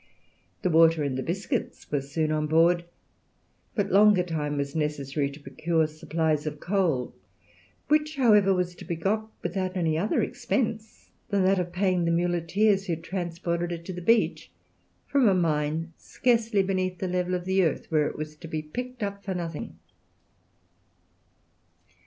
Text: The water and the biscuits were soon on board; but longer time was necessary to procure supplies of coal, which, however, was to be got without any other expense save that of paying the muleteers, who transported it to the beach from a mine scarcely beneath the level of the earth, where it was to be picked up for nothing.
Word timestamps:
The 0.63 0.71
water 0.71 1.03
and 1.03 1.15
the 1.15 1.21
biscuits 1.21 1.91
were 1.91 2.01
soon 2.01 2.31
on 2.31 2.47
board; 2.47 2.85
but 3.75 3.91
longer 3.91 4.23
time 4.23 4.57
was 4.57 4.75
necessary 4.75 5.29
to 5.29 5.39
procure 5.39 5.85
supplies 5.85 6.47
of 6.47 6.59
coal, 6.59 7.13
which, 7.87 8.15
however, 8.15 8.51
was 8.51 8.73
to 8.73 8.83
be 8.85 8.95
got 8.95 9.29
without 9.43 9.77
any 9.77 9.99
other 9.99 10.23
expense 10.23 11.11
save 11.29 11.43
that 11.43 11.59
of 11.59 11.71
paying 11.71 12.05
the 12.05 12.11
muleteers, 12.11 12.87
who 12.87 12.95
transported 12.95 13.71
it 13.71 13.85
to 13.85 13.93
the 13.93 14.01
beach 14.01 14.49
from 15.05 15.27
a 15.27 15.35
mine 15.35 15.93
scarcely 15.97 16.63
beneath 16.63 16.97
the 16.97 17.07
level 17.07 17.35
of 17.35 17.45
the 17.45 17.61
earth, 17.61 17.85
where 17.91 18.07
it 18.07 18.17
was 18.17 18.35
to 18.37 18.47
be 18.47 18.63
picked 18.63 19.03
up 19.03 19.23
for 19.23 19.35
nothing. 19.35 19.77